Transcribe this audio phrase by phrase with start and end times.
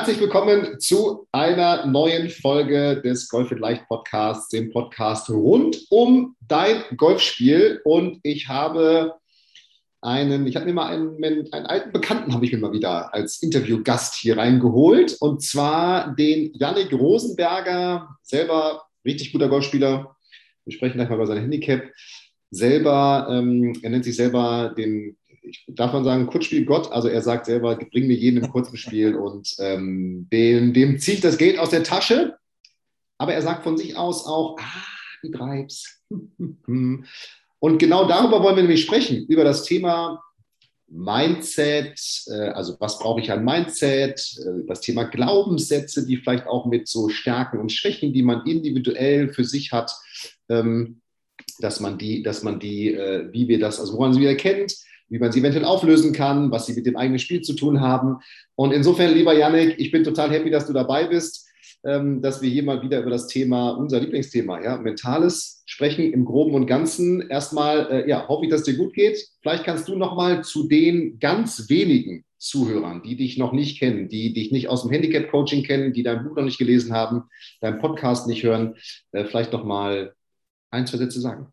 [0.00, 6.36] Herzlich willkommen zu einer neuen Folge des Golf in Leicht Podcasts, dem Podcast rund um
[6.48, 7.82] dein Golfspiel.
[7.84, 9.16] Und ich habe
[10.00, 13.42] einen, ich habe mir mal einen, einen alten Bekannten, habe ich mir mal wieder als
[13.42, 15.18] Interviewgast hier reingeholt.
[15.20, 20.16] Und zwar den Yannick Rosenberger, selber richtig guter Golfspieler.
[20.64, 21.82] Wir sprechen gleich mal über sein Handicap.
[22.50, 25.18] Selber, ähm, er nennt sich selber den
[25.50, 26.90] ich darf man sagen, Kurzspiel Gott.
[26.92, 31.16] Also er sagt selber, bring mir jeden im kurzen Spiel und ähm, dem, dem ziehe
[31.16, 32.36] ich das Geld aus der Tasche.
[33.18, 34.84] Aber er sagt von sich aus auch, ah,
[35.22, 36.02] die Breibs.
[36.68, 40.22] und genau darüber wollen wir nämlich sprechen, über das Thema
[40.90, 46.66] Mindset, äh, also was brauche ich an Mindset, äh, das Thema Glaubenssätze, die vielleicht auch
[46.66, 49.92] mit so Stärken und Schwächen, die man individuell für sich hat,
[50.48, 51.00] ähm,
[51.60, 54.74] dass man die, dass man die, äh, wie wir das, also woran sie erkennt,
[55.10, 58.16] wie man sie eventuell auflösen kann, was sie mit dem eigenen Spiel zu tun haben.
[58.54, 61.48] Und insofern, lieber Yannick, ich bin total happy, dass du dabei bist,
[61.84, 66.24] ähm, dass wir hier mal wieder über das Thema, unser Lieblingsthema, ja, Mentales sprechen im
[66.24, 67.28] Groben und Ganzen.
[67.28, 69.18] Erstmal, äh, ja, hoffe ich, dass dir gut geht.
[69.40, 74.08] Vielleicht kannst du noch mal zu den ganz wenigen Zuhörern, die dich noch nicht kennen,
[74.08, 77.24] die dich nicht aus dem Handicap-Coaching kennen, die dein Buch noch nicht gelesen haben,
[77.60, 78.76] deinen Podcast nicht hören,
[79.12, 80.14] äh, vielleicht noch mal
[80.70, 81.52] ein, zwei Sätze sagen.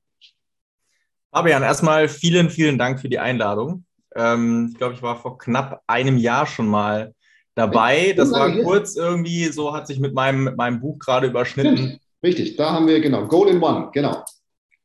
[1.37, 3.85] Fabian, erstmal vielen, vielen Dank für die Einladung.
[4.15, 7.13] Ähm, ich glaube, ich war vor knapp einem Jahr schon mal
[7.53, 8.15] dabei.
[8.17, 11.99] Das war kurz irgendwie, so hat sich mit meinem, mit meinem Buch gerade überschnitten.
[12.23, 14.25] Richtig, da haben wir, genau, Goal in One, genau.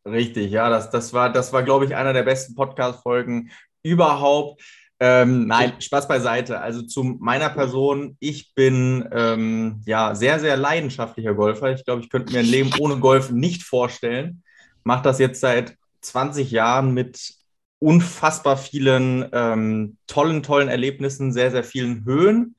[0.04, 3.50] Richtig, ja, das, das war, das war, glaube ich, einer der besten Podcast-Folgen
[3.82, 4.60] überhaupt.
[5.00, 6.60] Ähm, nein, Spaß beiseite.
[6.60, 11.72] Also zu meiner Person, ich bin ähm, ja sehr, sehr leidenschaftlicher Golfer.
[11.72, 14.42] Ich glaube, ich könnte mir ein Leben ohne Golf nicht vorstellen.
[14.84, 17.34] Mache das jetzt seit 20 Jahren mit
[17.78, 22.54] unfassbar vielen ähm, tollen, tollen Erlebnissen, sehr, sehr vielen Höhen,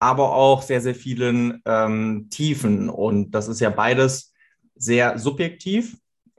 [0.00, 2.88] aber auch sehr, sehr vielen ähm, Tiefen.
[2.88, 4.32] Und das ist ja beides
[4.74, 5.96] sehr subjektiv.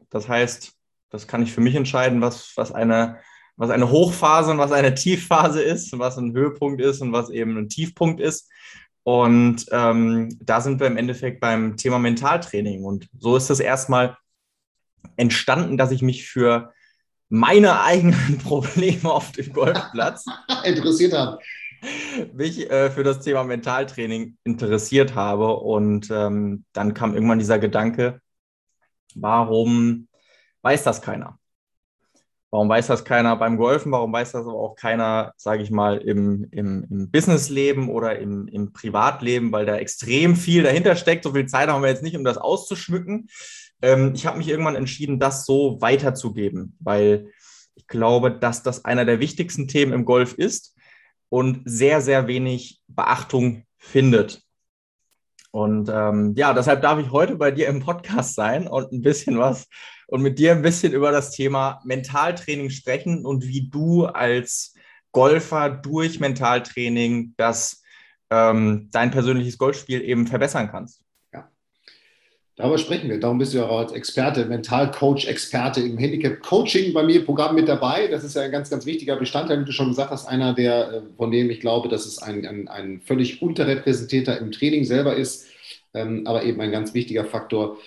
[0.10, 0.74] Das heißt,
[1.10, 3.20] das kann ich für mich entscheiden, was, was, eine,
[3.56, 7.58] was eine Hochphase und was eine Tiefphase ist, was ein Höhepunkt ist und was eben
[7.58, 8.50] ein Tiefpunkt ist.
[9.04, 12.84] Und ähm, da sind wir im Endeffekt beim Thema Mentaltraining.
[12.84, 14.18] Und so ist es erstmal
[15.16, 16.74] entstanden, dass ich mich für
[17.30, 20.26] meine eigenen Probleme auf dem Golfplatz
[20.64, 21.40] interessiert habe.
[22.34, 25.58] Mich äh, für das Thema Mentaltraining interessiert habe.
[25.58, 28.22] Und ähm, dann kam irgendwann dieser Gedanke,
[29.16, 30.08] warum
[30.64, 31.38] weiß das keiner?
[32.50, 33.92] Warum weiß das keiner beim Golfen?
[33.92, 38.48] Warum weiß das aber auch keiner, sage ich mal, im, im, im Businessleben oder im,
[38.48, 41.26] im Privatleben, weil da extrem viel dahinter steckt.
[41.26, 43.28] So viel Zeit haben wir jetzt nicht, um das auszuschmücken.
[43.82, 47.32] Ähm, ich habe mich irgendwann entschieden, das so weiterzugeben, weil
[47.76, 50.76] ich glaube, dass das einer der wichtigsten Themen im Golf ist
[51.30, 54.42] und sehr, sehr wenig Beachtung findet.
[55.52, 59.38] Und ähm, ja, deshalb darf ich heute bei dir im Podcast sein und ein bisschen
[59.38, 59.68] was
[60.08, 64.74] und mit dir ein bisschen über das Thema Mentaltraining sprechen und wie du als
[65.12, 67.82] Golfer durch Mentaltraining das
[68.30, 71.02] ähm, dein persönliches Golfspiel eben verbessern kannst.
[72.58, 73.20] Darüber sprechen wir.
[73.20, 77.54] Darum bist du ja auch als Experte, Mentalcoach, Experte im Handicap-Coaching bei mir im Programm
[77.54, 78.08] mit dabei.
[78.08, 80.92] Das ist ja ein ganz, ganz wichtiger Bestandteil, wie du schon gesagt hast, einer der,
[80.92, 85.16] äh, von dem ich glaube, dass es ein, ein, ein völlig unterrepräsentierter im Training selber
[85.16, 85.46] ist,
[85.94, 87.78] ähm, aber eben ein ganz wichtiger Faktor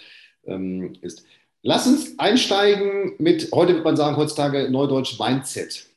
[0.47, 1.25] ähm, ist.
[1.63, 5.90] Lass uns einsteigen mit, heute wird man sagen, heutzutage Neudeutsch Mindset.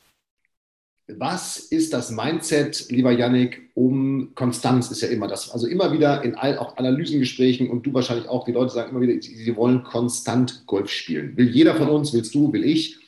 [1.08, 5.52] Was ist das Mindset, lieber Yannick, um Konstanz ist ja immer das.
[5.52, 9.02] Also immer wieder in all, auch Analysengesprächen und du wahrscheinlich auch, die Leute sagen immer
[9.02, 11.36] wieder, sie wollen konstant Golf spielen.
[11.36, 13.00] Will jeder von uns, willst du, will ich.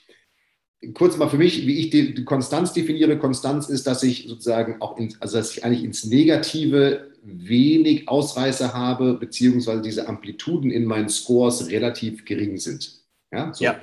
[0.93, 3.17] Kurz mal für mich, wie ich die, Konstanz definiere.
[3.17, 8.73] Konstanz ist, dass ich sozusagen auch, in, also dass ich eigentlich ins Negative wenig Ausreißer
[8.73, 13.05] habe, beziehungsweise diese Amplituden in meinen Scores relativ gering sind.
[13.31, 13.63] Ja, so.
[13.63, 13.79] ja.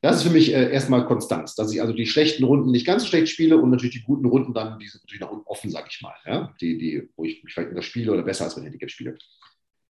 [0.00, 3.02] Das ist für mich äh, erstmal Konstanz, dass ich also die schlechten Runden nicht ganz
[3.02, 5.88] so schlecht spiele und natürlich die guten Runden dann, die sind natürlich unten offen, sage
[5.90, 6.14] ich mal.
[6.24, 6.54] Ja?
[6.60, 9.16] Die, die, wo ich mich vielleicht das spiele oder besser als mein Handicap spiele.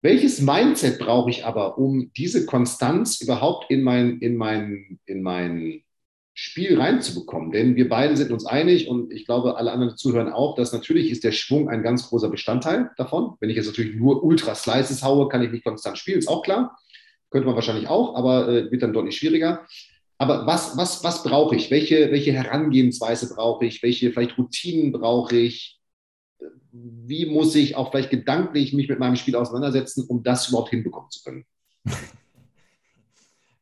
[0.00, 5.82] Welches Mindset brauche ich aber, um diese Konstanz überhaupt in mein, in mein, in mein
[6.34, 7.50] Spiel reinzubekommen?
[7.50, 11.10] Denn wir beide sind uns einig und ich glaube, alle anderen zuhören auch, dass natürlich
[11.10, 13.34] ist der Schwung ein ganz großer Bestandteil davon.
[13.40, 16.44] Wenn ich jetzt natürlich nur Ultra Slices haue, kann ich nicht konstant spielen, ist auch
[16.44, 16.78] klar.
[17.30, 19.66] Könnte man wahrscheinlich auch, aber äh, wird dann deutlich schwieriger.
[20.18, 21.70] Aber was, was, was brauche ich?
[21.70, 23.82] Welche, welche Herangehensweise brauche ich?
[23.82, 25.78] Welche vielleicht Routinen brauche ich?
[27.08, 31.10] wie muss ich auch vielleicht gedanklich mich mit meinem Spiel auseinandersetzen, um das überhaupt hinbekommen
[31.10, 31.44] zu können?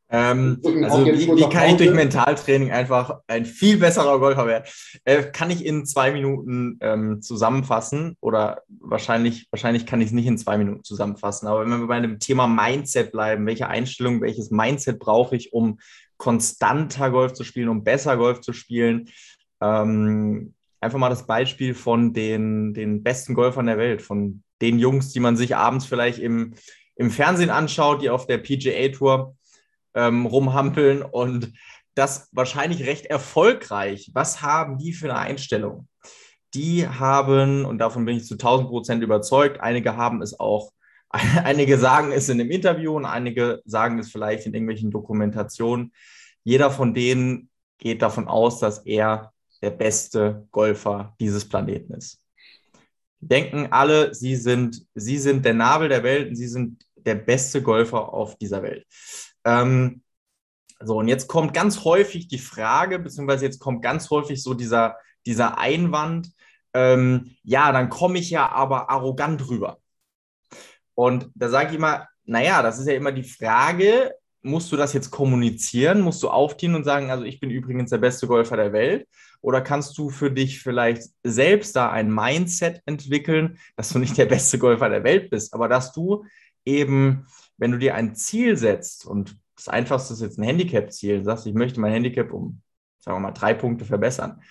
[0.08, 4.64] Ähm, also wie, wie kann ich durch Mentaltraining einfach ein viel besserer Golfer werden?
[5.04, 10.26] Äh, kann ich in zwei Minuten ähm, zusammenfassen oder wahrscheinlich, wahrscheinlich kann ich es nicht
[10.26, 14.50] in zwei Minuten zusammenfassen, aber wenn wir bei dem Thema Mindset bleiben, welche Einstellung, welches
[14.50, 15.80] Mindset brauche ich, um
[16.18, 19.08] konstanter Golf zu spielen, um besser Golf zu spielen?
[19.60, 25.12] Ähm, einfach mal das Beispiel von den, den besten Golfern der Welt, von den Jungs,
[25.12, 26.54] die man sich abends vielleicht im,
[26.94, 29.36] im Fernsehen anschaut, die auf der PGA Tour
[29.96, 31.52] ähm, rumhampeln und
[31.96, 34.10] das wahrscheinlich recht erfolgreich.
[34.14, 35.88] Was haben die für eine Einstellung?
[36.54, 40.72] Die haben, und davon bin ich zu 1000 Prozent überzeugt, einige haben es auch,
[41.10, 45.92] einige sagen es in einem Interview und einige sagen es vielleicht in irgendwelchen Dokumentationen.
[46.44, 49.32] Jeder von denen geht davon aus, dass er
[49.62, 52.20] der beste Golfer dieses Planeten ist.
[53.20, 57.62] Denken alle, sie sind, sie sind der Nabel der Welt und sie sind der beste
[57.62, 58.84] Golfer auf dieser Welt.
[59.46, 60.02] Ähm,
[60.80, 64.96] so, und jetzt kommt ganz häufig die Frage, beziehungsweise jetzt kommt ganz häufig so dieser,
[65.24, 66.32] dieser Einwand,
[66.74, 69.78] ähm, ja, dann komme ich ja aber arrogant rüber.
[70.94, 74.12] Und da sage ich immer, naja, das ist ja immer die Frage,
[74.42, 76.00] musst du das jetzt kommunizieren?
[76.00, 79.08] Musst du aufziehen und sagen, also ich bin übrigens der beste Golfer der Welt?
[79.40, 84.26] Oder kannst du für dich vielleicht selbst da ein Mindset entwickeln, dass du nicht der
[84.26, 86.24] beste Golfer der Welt bist, aber dass du
[86.64, 87.26] eben,
[87.58, 91.54] wenn du dir ein Ziel setzt und das einfachste ist jetzt ein Handicap-Ziel, sagst, ich
[91.54, 92.60] möchte mein Handicap um,
[92.98, 94.42] sagen wir mal, drei Punkte verbessern,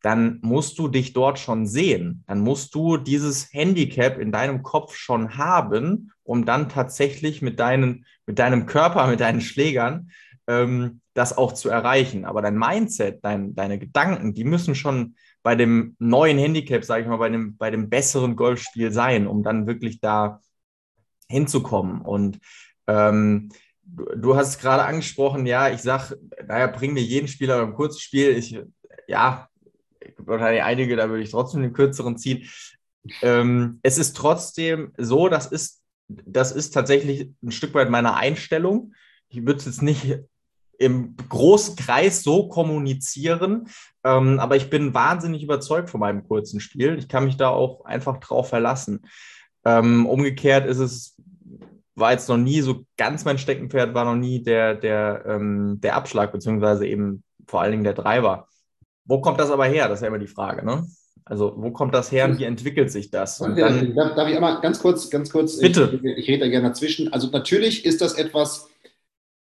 [0.00, 2.24] dann musst du dich dort schon sehen.
[2.26, 8.04] Dann musst du dieses Handicap in deinem Kopf schon haben, um dann tatsächlich mit, deinen,
[8.26, 10.10] mit deinem Körper, mit deinen Schlägern
[10.46, 12.24] ähm, das auch zu erreichen.
[12.24, 17.08] Aber dein Mindset, dein, deine Gedanken, die müssen schon bei dem neuen Handicap, sage ich
[17.08, 20.40] mal, bei dem, bei dem besseren Golfspiel sein, um dann wirklich da
[21.28, 22.02] hinzukommen.
[22.02, 22.38] Und
[22.86, 23.50] ähm,
[23.84, 28.30] du, hast gerade angesprochen, ja, ich sage, naja, bring mir jeden Spieler beim Kurzspiel.
[28.36, 28.58] Ich,
[29.08, 29.48] ja,
[30.18, 32.48] wahrscheinlich einige, da würde ich trotzdem den kürzeren ziehen.
[33.22, 38.94] Ähm, es ist trotzdem so, das ist, das ist tatsächlich ein Stück weit meine Einstellung.
[39.28, 40.18] Ich würde es jetzt nicht
[40.78, 43.68] im großen Kreis so kommunizieren.
[44.02, 46.98] Ähm, aber ich bin wahnsinnig überzeugt von meinem kurzen Spiel.
[46.98, 49.02] Ich kann mich da auch einfach drauf verlassen.
[49.64, 51.16] Ähm, umgekehrt ist es,
[51.94, 55.96] war jetzt noch nie so ganz mein Steckenpferd, war noch nie der, der, ähm, der
[55.96, 58.48] Abschlag, beziehungsweise eben vor allen Dingen der Treiber.
[59.04, 59.88] Wo kommt das aber her?
[59.88, 60.86] Das ist ja immer die Frage, ne?
[61.26, 63.40] Also, wo kommt das her und wie entwickelt sich das?
[63.40, 65.98] Und dann, darf, darf ich einmal ganz kurz, ganz kurz, bitte.
[66.02, 67.12] Ich, ich rede da gerne dazwischen.
[67.14, 68.68] Also, natürlich ist das etwas,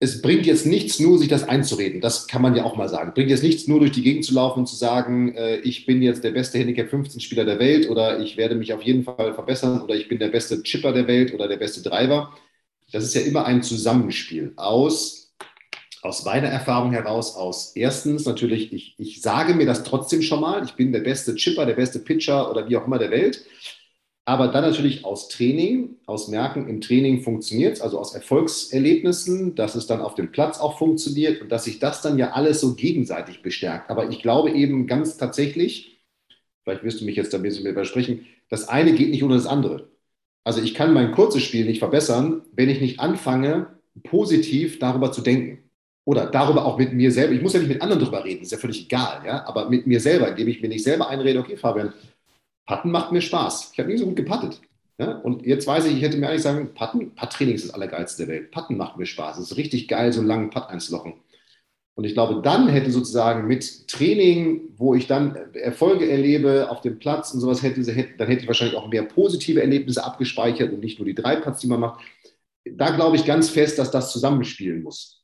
[0.03, 2.01] es bringt jetzt nichts nur, sich das einzureden.
[2.01, 3.13] Das kann man ja auch mal sagen.
[3.13, 6.01] Bringt jetzt nichts nur durch die Gegend zu laufen und zu sagen, äh, ich bin
[6.01, 9.33] jetzt der beste Handicap 15 Spieler der Welt oder ich werde mich auf jeden Fall
[9.33, 12.33] verbessern oder ich bin der beste Chipper der Welt oder der beste Driver.
[12.91, 15.33] Das ist ja immer ein Zusammenspiel aus,
[16.01, 20.65] aus meiner Erfahrung heraus, aus erstens natürlich, ich, ich sage mir das trotzdem schon mal,
[20.65, 23.45] ich bin der beste Chipper, der beste Pitcher oder wie auch immer der Welt
[24.25, 29.75] aber dann natürlich aus Training, aus Merken, im Training funktioniert es, also aus Erfolgserlebnissen, dass
[29.75, 32.73] es dann auf dem Platz auch funktioniert und dass sich das dann ja alles so
[32.75, 33.89] gegenseitig bestärkt.
[33.89, 36.01] Aber ich glaube eben ganz tatsächlich,
[36.63, 39.45] vielleicht wirst du mich jetzt da ein bisschen übersprechen, das eine geht nicht ohne das
[39.45, 39.89] andere.
[40.45, 43.67] Also ich kann mein kurzes Spiel nicht verbessern, wenn ich nicht anfange,
[44.03, 45.59] positiv darüber zu denken.
[46.05, 47.33] Oder darüber auch mit mir selber.
[47.33, 49.47] Ich muss ja nicht mit anderen darüber reden, ist ja völlig egal, ja.
[49.47, 51.93] Aber mit mir selber, indem ich mir nicht selber einrede, okay, Fabian,
[52.65, 53.71] Patten macht mir Spaß.
[53.73, 54.61] Ich habe nie so gut gepattet.
[54.97, 55.17] Ja?
[55.17, 58.35] Und jetzt weiß ich, ich hätte mir eigentlich sagen, Patten, Putt-Training ist das Allergeilste der
[58.35, 58.51] Welt.
[58.51, 59.37] Patten macht mir Spaß.
[59.37, 61.13] Es ist richtig geil, so einen langen Putt einzulochen.
[61.95, 66.97] Und ich glaube, dann hätte sozusagen mit Training, wo ich dann Erfolge erlebe auf dem
[66.97, 70.97] Platz und sowas hätte, dann hätte ich wahrscheinlich auch mehr positive Erlebnisse abgespeichert und nicht
[70.97, 72.03] nur die drei Putts, die man macht.
[72.65, 75.23] Da glaube ich ganz fest, dass das zusammenspielen muss.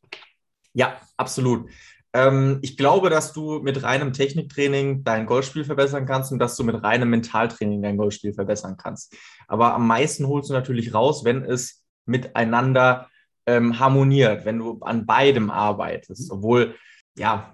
[0.74, 1.69] Ja, absolut.
[2.13, 6.63] Ähm, ich glaube, dass du mit reinem Techniktraining dein Golfspiel verbessern kannst und dass du
[6.63, 9.16] mit reinem Mentaltraining dein Golfspiel verbessern kannst.
[9.48, 13.08] Aber am meisten holst du natürlich raus, wenn es miteinander
[13.46, 16.32] ähm, harmoniert, wenn du an beidem arbeitest.
[16.32, 16.75] Obwohl,
[17.18, 17.54] ja,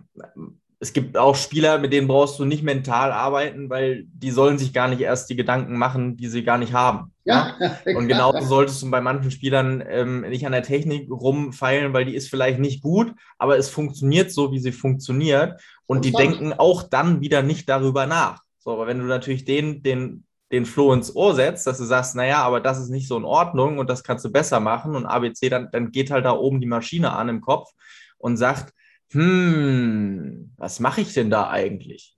[0.86, 4.72] es gibt auch Spieler, mit denen brauchst du nicht mental arbeiten, weil die sollen sich
[4.72, 7.12] gar nicht erst die Gedanken machen, die sie gar nicht haben.
[7.24, 7.98] Ja, ja?
[7.98, 12.14] Und genauso solltest du bei manchen Spielern ähm, nicht an der Technik rumfeilen, weil die
[12.14, 15.60] ist vielleicht nicht gut, aber es funktioniert so, wie sie funktioniert.
[15.88, 18.44] Und, und die denken auch dann wieder nicht darüber nach.
[18.60, 22.16] So, aber wenn du natürlich den, den, den Floh ins Ohr setzt, dass du sagst,
[22.16, 25.08] naja, aber das ist nicht so in Ordnung und das kannst du besser machen und
[25.08, 27.72] ABC, dann, dann geht halt da oben die Maschine an im Kopf
[28.20, 28.72] und sagt,
[29.16, 32.16] hm, was mache ich denn da eigentlich?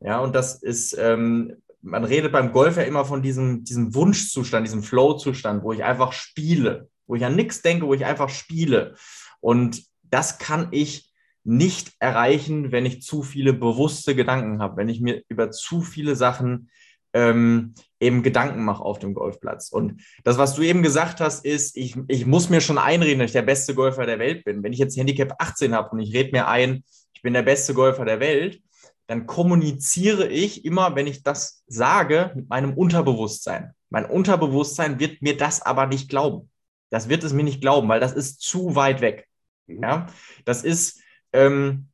[0.00, 4.66] Ja, und das ist, ähm, man redet beim Golf ja immer von diesem, diesem Wunschzustand,
[4.66, 8.94] diesem Flow-Zustand, wo ich einfach spiele, wo ich an nichts denke, wo ich einfach spiele.
[9.40, 11.12] Und das kann ich
[11.44, 16.16] nicht erreichen, wenn ich zu viele bewusste Gedanken habe, wenn ich mir über zu viele
[16.16, 16.70] Sachen
[17.12, 19.70] ähm, eben Gedanken mache auf dem Golfplatz.
[19.70, 23.30] Und das, was du eben gesagt hast, ist, ich, ich muss mir schon einreden, dass
[23.30, 24.62] ich der beste Golfer der Welt bin.
[24.62, 27.74] Wenn ich jetzt Handicap 18 habe und ich rede mir ein, ich bin der beste
[27.74, 28.60] Golfer der Welt,
[29.06, 33.72] dann kommuniziere ich immer, wenn ich das sage, mit meinem Unterbewusstsein.
[33.88, 36.48] Mein Unterbewusstsein wird mir das aber nicht glauben.
[36.90, 39.26] Das wird es mir nicht glauben, weil das ist zu weit weg.
[39.66, 40.06] Ja,
[40.44, 41.00] das ist,
[41.32, 41.88] ähm,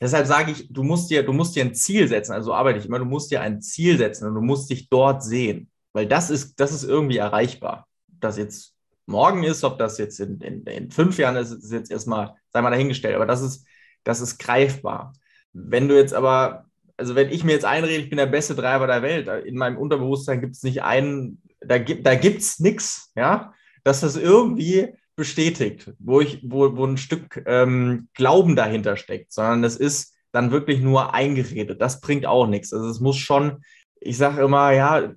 [0.00, 2.32] Deshalb sage ich, du musst dir, du musst dir ein Ziel setzen.
[2.32, 5.22] Also arbeite ich immer, du musst dir ein Ziel setzen und du musst dich dort
[5.22, 5.70] sehen.
[5.92, 7.86] Weil das ist, das ist irgendwie erreichbar.
[8.12, 8.74] Ob das jetzt
[9.06, 12.62] morgen ist, ob das jetzt in, in, in fünf Jahren ist, ist jetzt erstmal, sei
[12.62, 13.14] mal dahingestellt.
[13.14, 13.66] Aber das ist,
[14.04, 15.12] das ist greifbar.
[15.52, 16.64] Wenn du jetzt aber,
[16.96, 19.76] also wenn ich mir jetzt einrede, ich bin der beste Treiber der Welt, in meinem
[19.76, 23.52] Unterbewusstsein gibt es nicht einen, da gibt da gibt's nichts, ja,
[23.84, 29.64] dass das irgendwie bestätigt, wo ich, wo, wo ein Stück ähm, Glauben dahinter steckt, sondern
[29.64, 31.78] es ist dann wirklich nur eingeredet.
[31.82, 32.72] Das bringt auch nichts.
[32.72, 33.62] Also es muss schon,
[34.00, 35.12] ich sage immer, ja,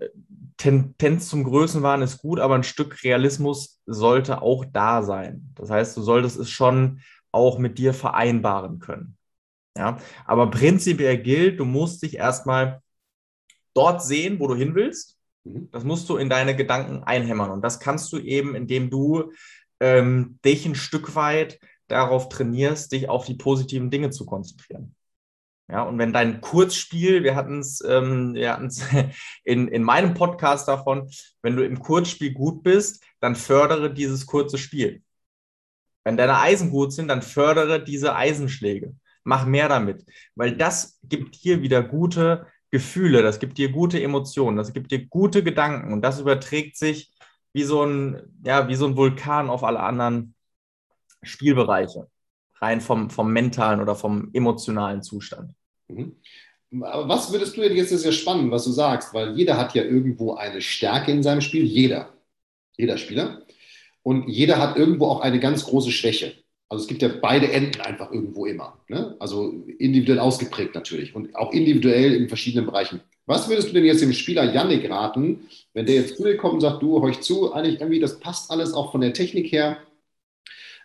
[0.58, 5.50] Tendenz zum Größenwahn ist gut, aber ein Stück Realismus sollte auch da sein.
[5.56, 7.00] Das heißt, du solltest es schon
[7.32, 9.18] auch mit dir vereinbaren können.
[9.78, 12.82] Ja, aber prinzipiell gilt, du musst dich erstmal
[13.74, 15.18] dort sehen, wo du hin willst.
[15.46, 15.70] Mhm.
[15.72, 17.52] Das musst du in deine Gedanken einhämmern.
[17.52, 19.32] Und das kannst du eben, indem du
[19.84, 24.96] ähm, dich ein Stück weit darauf trainierst, dich auf die positiven Dinge zu konzentrieren.
[25.70, 28.36] Ja, und wenn dein Kurzspiel, wir hatten es ähm,
[29.44, 31.10] in, in meinem Podcast davon,
[31.42, 35.04] wenn du im Kurzspiel gut bist, dann fördere dieses kurze Spiel.
[36.06, 38.96] Wenn deine Eisen gut sind, dann fördere diese Eisenschläge.
[39.26, 44.58] Mach mehr damit, weil das gibt dir wieder gute Gefühle, das gibt dir gute Emotionen,
[44.58, 47.13] das gibt dir gute Gedanken und das überträgt sich
[47.54, 50.36] wie so ein, ja, wie so ein Vulkan auf alle anderen
[51.22, 52.08] Spielbereiche,
[52.56, 55.54] rein vom, vom mentalen oder vom emotionalen Zustand.
[55.88, 56.16] Mhm.
[56.82, 59.76] Aber was würdest du denn jetzt, ist ja spannend, was du sagst, weil jeder hat
[59.76, 62.14] ja irgendwo eine Stärke in seinem Spiel, jeder,
[62.76, 63.44] jeder Spieler.
[64.02, 66.43] Und jeder hat irgendwo auch eine ganz große Schwäche.
[66.74, 68.80] Also es gibt ja beide Enden einfach irgendwo immer.
[68.88, 69.16] Ne?
[69.20, 73.00] Also individuell ausgeprägt natürlich und auch individuell in verschiedenen Bereichen.
[73.28, 76.56] Was würdest du denn jetzt dem Spieler Yannick raten, wenn der jetzt zu dir kommt
[76.56, 79.78] und sagt, du, horch zu, eigentlich irgendwie, das passt alles auch von der Technik her.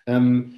[0.06, 0.56] Ähm,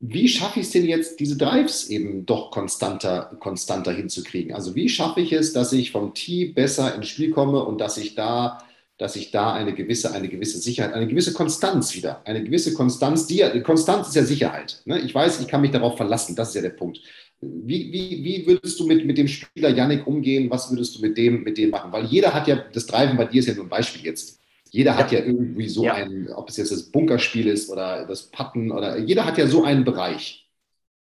[0.00, 4.54] wie schaffe ich es denn jetzt, diese Drives eben doch konstanter, konstanter hinzukriegen?
[4.54, 7.96] Also wie schaffe ich es, dass ich vom Tee besser ins Spiel komme und dass
[7.96, 8.58] ich da,
[8.98, 13.26] dass ich da eine gewisse, eine gewisse Sicherheit, eine gewisse Konstanz wieder, eine gewisse Konstanz,
[13.26, 14.82] die Konstanz ist ja Sicherheit.
[14.84, 15.00] Ne?
[15.00, 17.00] Ich weiß, ich kann mich darauf verlassen, das ist ja der Punkt.
[17.40, 20.48] Wie, wie, wie würdest du mit, mit dem Spieler Yannick umgehen?
[20.48, 21.92] Was würdest du mit dem, mit dem machen?
[21.92, 24.40] Weil jeder hat ja, das Driven bei dir ist ja nur ein Beispiel jetzt.
[24.70, 24.96] Jeder ja.
[24.98, 25.94] hat ja irgendwie so ja.
[25.94, 29.64] ein, ob es jetzt das Bunkerspiel ist oder das Patten oder jeder hat ja so
[29.64, 30.48] einen Bereich.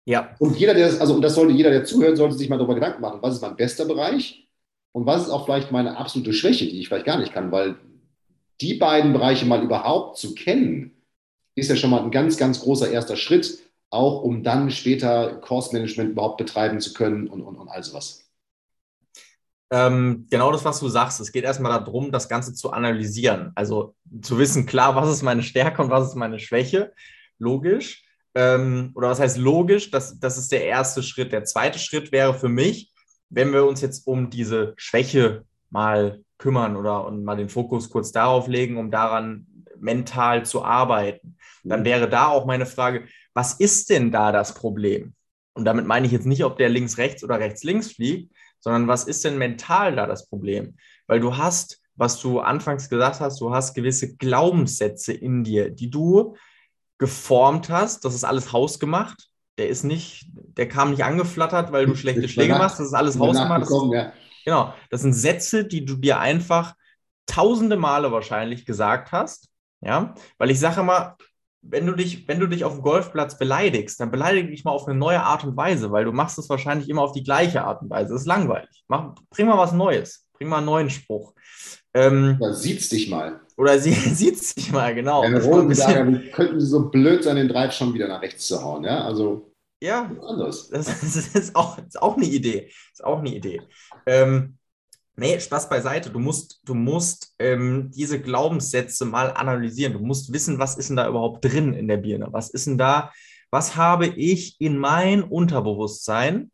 [0.04, 0.34] Ja.
[0.38, 3.00] Und jeder, der also und das sollte jeder, der zuhört, sollte sich mal darüber Gedanken
[3.00, 4.47] machen, was ist mein bester Bereich
[4.98, 7.76] und was ist auch vielleicht meine absolute Schwäche, die ich vielleicht gar nicht kann, weil
[8.60, 10.90] die beiden Bereiche mal überhaupt zu kennen,
[11.54, 15.72] ist ja schon mal ein ganz, ganz großer erster Schritt, auch um dann später Course
[15.72, 18.28] Management überhaupt betreiben zu können und, und, und all sowas.
[19.70, 21.20] Ähm, genau das, was du sagst.
[21.20, 23.52] Es geht erstmal darum, das Ganze zu analysieren.
[23.54, 26.92] Also zu wissen, klar, was ist meine Stärke und was ist meine Schwäche.
[27.38, 28.04] Logisch.
[28.34, 29.92] Ähm, oder was heißt logisch?
[29.92, 31.30] Das, das ist der erste Schritt.
[31.30, 32.90] Der zweite Schritt wäre für mich,
[33.30, 38.12] wenn wir uns jetzt um diese Schwäche mal kümmern oder und mal den Fokus kurz
[38.12, 39.46] darauf legen, um daran
[39.78, 41.84] mental zu arbeiten, dann mhm.
[41.84, 45.14] wäre da auch meine Frage, was ist denn da das Problem?
[45.54, 48.88] Und damit meine ich jetzt nicht, ob der links, rechts oder rechts, links fliegt, sondern
[48.88, 50.76] was ist denn mental da das Problem?
[51.06, 55.90] Weil du hast, was du anfangs gesagt hast, du hast gewisse Glaubenssätze in dir, die
[55.90, 56.36] du
[56.98, 58.04] geformt hast.
[58.04, 59.27] Das ist alles hausgemacht.
[59.58, 62.78] Der ist nicht, der kam nicht angeflattert, weil du schlechte Schläge machst.
[62.78, 63.62] Das ist alles hausgemacht.
[63.62, 64.12] Das ist, ja.
[64.44, 64.72] Genau.
[64.90, 66.74] Das sind Sätze, die du dir einfach
[67.26, 69.48] tausende Male wahrscheinlich gesagt hast.
[69.80, 71.16] Ja, weil ich sage immer,
[71.62, 74.86] wenn du dich, wenn du dich auf dem Golfplatz beleidigst, dann beleidige dich mal auf
[74.86, 77.82] eine neue Art und Weise, weil du machst es wahrscheinlich immer auf die gleiche Art
[77.82, 78.12] und Weise.
[78.12, 78.84] Das ist langweilig.
[78.88, 80.26] Mach, bring mal was Neues.
[80.32, 81.34] Bring mal einen neuen Spruch.
[81.94, 83.40] Ähm, oder sieht's dich mal.
[83.58, 85.22] Oder sie sieht's dich mal, genau.
[85.22, 88.84] Roten sagen, könnten sie so blöd sein, den Drive schon wieder nach rechts zu hauen,
[88.84, 89.04] ja?
[89.04, 89.52] Also.
[89.80, 90.70] Ja, anders.
[90.70, 92.66] Das, das, ist, auch, ist auch eine Idee.
[92.66, 93.60] Das ist auch eine Idee.
[94.06, 94.54] Ähm,
[95.20, 96.10] Nee, Spaß beiseite.
[96.10, 99.94] Du musst, du musst ähm, diese Glaubenssätze mal analysieren.
[99.94, 102.28] Du musst wissen, was ist denn da überhaupt drin in der Birne?
[102.30, 103.12] Was ist denn da?
[103.50, 106.52] Was habe ich in mein Unterbewusstsein,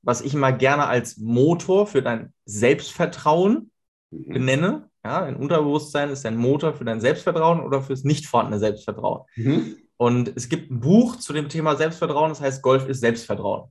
[0.00, 3.70] was ich immer gerne als Motor für dein Selbstvertrauen
[4.10, 4.32] mhm.
[4.32, 4.87] benenne?
[5.04, 9.22] Ja, ein Unterbewusstsein ist ein Motor für dein Selbstvertrauen oder fürs nicht vorhandene Selbstvertrauen.
[9.36, 9.76] Mhm.
[9.96, 13.70] Und es gibt ein Buch zu dem Thema Selbstvertrauen, das heißt Golf ist Selbstvertrauen.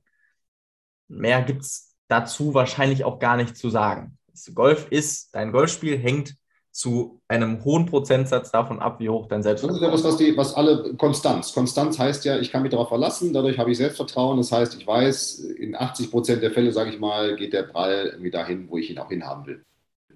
[1.08, 4.18] Mehr gibt es dazu wahrscheinlich auch gar nicht zu sagen.
[4.54, 6.34] Golf ist, dein Golfspiel hängt
[6.70, 9.82] zu einem hohen Prozentsatz davon ab, wie hoch dein Selbstvertrauen ist.
[9.82, 11.52] Das ist ja was, was, die, was alle Konstanz.
[11.52, 14.36] Konstanz heißt ja, ich kann mich darauf verlassen, dadurch habe ich Selbstvertrauen.
[14.36, 18.10] Das heißt, ich weiß, in 80 Prozent der Fälle, sage ich mal, geht der Ball
[18.12, 19.64] irgendwie dahin, wo ich ihn auch hinhaben will.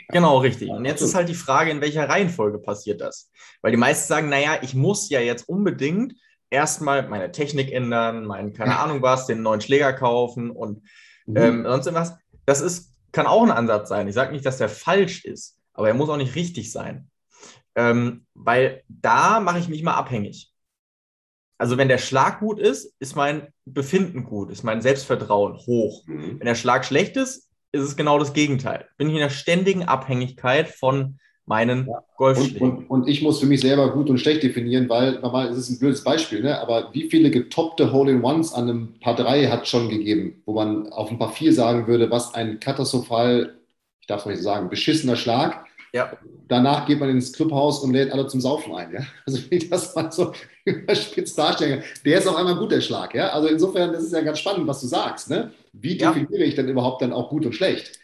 [0.08, 0.70] Genau, richtig.
[0.70, 3.30] Und jetzt ist halt die Frage, in welcher Reihenfolge passiert das?
[3.60, 6.14] Weil die meisten sagen, naja, ich muss ja jetzt unbedingt
[6.50, 10.82] erstmal meine Technik ändern, meinen, keine Ahnung was, den neuen Schläger kaufen und
[11.26, 11.36] mhm.
[11.36, 12.14] ähm, sonst irgendwas.
[12.44, 14.08] Das ist kann auch ein Ansatz sein.
[14.08, 17.08] Ich sage nicht, dass der falsch ist, aber er muss auch nicht richtig sein.
[17.74, 20.50] Ähm, weil da mache ich mich mal abhängig.
[21.58, 26.04] Also wenn der Schlag gut ist, ist mein Befinden gut, ist mein Selbstvertrauen hoch.
[26.06, 26.40] Mhm.
[26.40, 28.86] Wenn der Schlag schlecht ist, ist es genau das Gegenteil.
[28.96, 32.04] Bin ich in der ständigen Abhängigkeit von meinen ja.
[32.16, 32.60] Golfschlägen.
[32.60, 35.56] Und, und, und, ich muss für mich selber gut und schlecht definieren, weil normal ist
[35.56, 36.60] es ein blödes Beispiel, ne?
[36.60, 41.10] aber wie viele getoppte Hole-in-Ones an einem Paar 3 hat schon gegeben, wo man auf
[41.10, 43.56] ein Paar 4 sagen würde, was ein katastrophal,
[44.00, 45.66] ich darf es nicht so sagen, beschissener Schlag.
[45.92, 46.16] Ja.
[46.48, 48.92] Danach geht man ins Clubhaus und lädt alle zum Saufen ein.
[48.92, 49.00] Ja?
[49.26, 50.32] Also wie ich das mal so
[50.64, 53.14] überspitzt darstellen Der ist auch einmal gut, der Schlag.
[53.14, 53.28] Ja?
[53.30, 55.30] Also insofern, das ist ja ganz spannend, was du sagst.
[55.30, 55.52] Ne?
[55.72, 56.46] Wie definiere ja.
[56.46, 57.98] ich denn überhaupt dann auch gut und schlecht?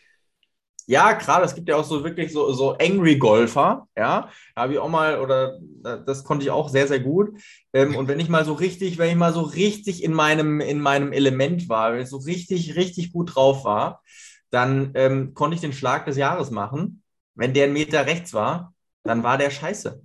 [0.90, 4.78] Ja, gerade, es gibt ja auch so wirklich so, so Angry Golfer, ja, habe ich
[4.78, 7.38] auch mal, oder das konnte ich auch sehr, sehr gut.
[7.74, 10.80] Ähm, und wenn ich mal so richtig, wenn ich mal so richtig in meinem, in
[10.80, 14.02] meinem Element war, wenn ich so richtig, richtig gut drauf war,
[14.48, 17.02] dann ähm, konnte ich den Schlag des Jahres machen.
[17.38, 18.74] Wenn der einen Meter rechts war,
[19.04, 20.02] dann war der scheiße.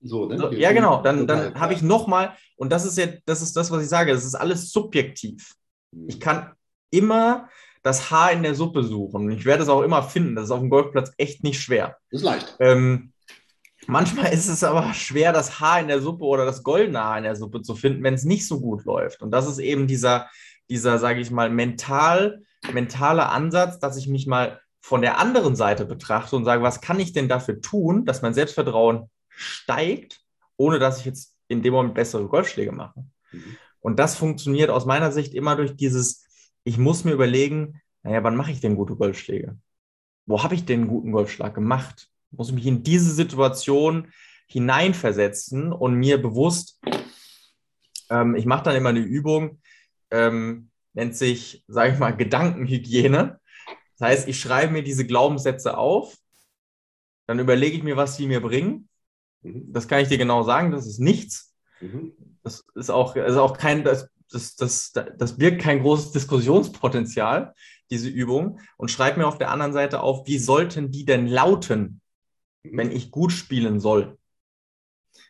[0.00, 0.38] So, ne?
[0.38, 1.02] so, ja, genau.
[1.02, 4.12] Dann, dann habe ich nochmal, und das ist ja, das ist das, was ich sage,
[4.12, 5.54] das ist alles subjektiv.
[5.94, 6.06] Hm.
[6.08, 6.54] Ich kann
[6.90, 7.50] immer
[7.82, 9.30] das Haar in der Suppe suchen.
[9.32, 10.34] Ich werde es auch immer finden.
[10.34, 11.98] Das ist auf dem Golfplatz echt nicht schwer.
[12.10, 12.56] Das ist leicht.
[12.58, 13.12] Ähm,
[13.86, 17.24] manchmal ist es aber schwer, das Haar in der Suppe oder das goldene Haar in
[17.24, 19.20] der Suppe zu finden, wenn es nicht so gut läuft.
[19.20, 20.30] Und das ist eben dieser,
[20.70, 25.86] dieser sage ich mal, mental, mentale Ansatz, dass ich mich mal von der anderen Seite
[25.86, 30.20] betrachte und sage, was kann ich denn dafür tun, dass mein Selbstvertrauen steigt,
[30.56, 33.04] ohne dass ich jetzt in dem Moment bessere Golfschläge mache.
[33.32, 33.56] Mhm.
[33.80, 36.24] Und das funktioniert aus meiner Sicht immer durch dieses
[36.64, 39.56] ich muss mir überlegen, naja, wann mache ich denn gute Golfschläge?
[40.26, 42.08] Wo habe ich denn einen guten Golfschlag gemacht?
[42.30, 44.08] Muss ich mich in diese Situation
[44.46, 46.80] hineinversetzen und mir bewusst,
[48.10, 49.60] ähm, ich mache dann immer eine Übung,
[50.10, 53.40] ähm, nennt sich, sage ich mal, Gedankenhygiene.
[53.98, 56.16] Das heißt, ich schreibe mir diese Glaubenssätze auf,
[57.26, 58.88] dann überlege ich mir, was sie mir bringen.
[59.42, 59.72] Mhm.
[59.72, 61.54] Das kann ich dir genau sagen, das ist nichts.
[61.80, 62.12] Mhm.
[62.42, 67.54] Das ist auch, ist auch kein, das das, das, das birgt kein großes Diskussionspotenzial,
[67.90, 68.60] diese Übung.
[68.76, 72.00] Und schreib mir auf der anderen Seite auf, wie sollten die denn lauten,
[72.62, 74.18] wenn ich gut spielen soll?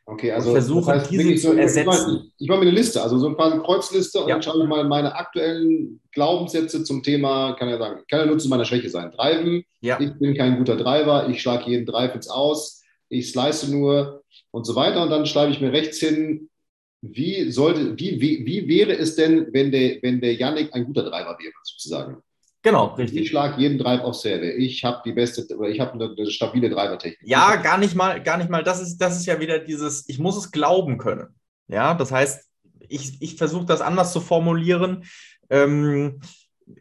[0.06, 2.30] Okay, also ich versuche das heißt, diese zu ersetzen.
[2.38, 4.34] Ich mache mir eine Liste, also so ein paar Kreuzliste und ja.
[4.34, 8.38] dann schaue ich mal meine aktuellen Glaubenssätze zum Thema, kann ja sagen, kann ja nur
[8.38, 9.10] zu meiner Schwäche sein.
[9.12, 9.98] Driven, ja.
[9.98, 14.66] ich bin kein guter Driver, ich schlage jeden Drive ins Aus, ich slice nur und
[14.66, 15.02] so weiter.
[15.02, 16.50] Und dann schreibe ich mir rechts hin,
[17.00, 21.02] wie, sollte, wie, wie, wie wäre es denn, wenn der, wenn der Yannick ein guter
[21.02, 22.22] Driver wäre, sozusagen?
[22.64, 23.20] Genau, richtig.
[23.20, 24.50] Ich schlage jeden Drive auf Serve.
[24.52, 27.28] Ich habe die beste, oder ich habe eine, eine, stabile Driver-Technik.
[27.28, 28.64] Ja, gar nicht mal, gar nicht mal.
[28.64, 31.28] Das ist, das ist ja wieder dieses, ich muss es glauben können.
[31.68, 32.48] Ja, das heißt,
[32.88, 35.04] ich, ich versuche das anders zu formulieren.
[35.50, 36.22] Ähm,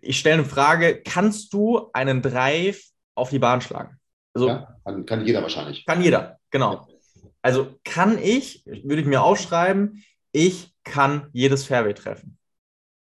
[0.02, 2.82] ich stelle eine Frage: Kannst du einen Drive
[3.14, 4.00] auf die Bahn schlagen?
[4.34, 5.86] Also, ja, kann, kann jeder wahrscheinlich.
[5.86, 6.88] Kann jeder, genau.
[7.42, 12.38] Also kann ich, würde ich mir aufschreiben, ich kann jedes Fairway treffen.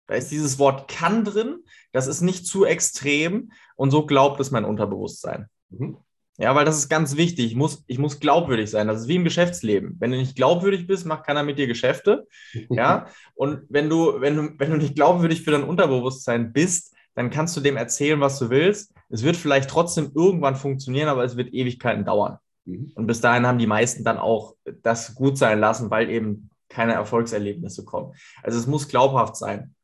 [0.07, 4.51] Da ist dieses Wort kann drin, das ist nicht zu extrem und so glaubt es
[4.51, 5.47] mein Unterbewusstsein.
[5.69, 5.97] Mhm.
[6.37, 7.45] Ja, weil das ist ganz wichtig.
[7.45, 8.87] Ich muss, ich muss glaubwürdig sein.
[8.87, 9.97] Das ist wie im Geschäftsleben.
[9.99, 12.27] Wenn du nicht glaubwürdig bist, macht keiner mit dir Geschäfte.
[12.69, 17.29] Ja, und wenn du, wenn du, wenn du nicht glaubwürdig für dein Unterbewusstsein bist, dann
[17.29, 18.93] kannst du dem erzählen, was du willst.
[19.09, 22.37] Es wird vielleicht trotzdem irgendwann funktionieren, aber es wird Ewigkeiten dauern.
[22.65, 22.91] Mhm.
[22.95, 26.93] Und bis dahin haben die meisten dann auch das gut sein lassen, weil eben keine
[26.93, 28.13] Erfolgserlebnisse kommen.
[28.41, 29.75] Also es muss glaubhaft sein.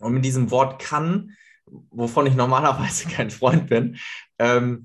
[0.00, 1.36] Und mit diesem Wort kann,
[1.90, 3.98] wovon ich normalerweise kein Freund bin,
[4.38, 4.84] ähm,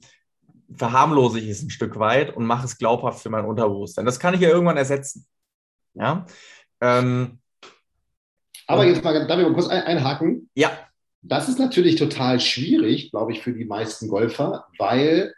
[0.74, 4.06] verharmlose ich es ein Stück weit und mache es glaubhaft für mein Unterbewusstsein.
[4.06, 5.26] Das kann ich ja irgendwann ersetzen.
[5.94, 6.26] Ja.
[6.82, 7.40] Ähm,
[8.68, 10.50] Aber jetzt mal, darf ich mal kurz einhaken?
[10.56, 10.72] Ja.
[11.22, 15.34] Das ist natürlich total schwierig, glaube ich, für die meisten Golfer, weil